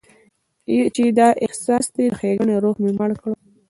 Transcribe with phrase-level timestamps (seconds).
[0.95, 3.37] چې دا احساس دې د ښېګڼې روح مړ کړي.